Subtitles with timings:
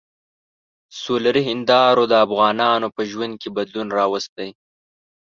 [1.01, 4.49] سولري هندارو د افغانانو په ژوند کې بدلون راوستی.